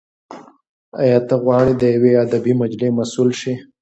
[1.01, 3.53] ایا ته غواړې د یوې ادبي مجلې مسول شې؟